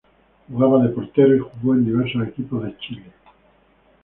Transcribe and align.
Jugaba 0.49 0.81
de 0.81 0.89
portero 0.89 1.35
y 1.35 1.39
jugó 1.41 1.75
en 1.75 1.85
diversos 1.85 2.27
equipos 2.27 2.63
de 2.63 2.75
Chile. 2.77 3.11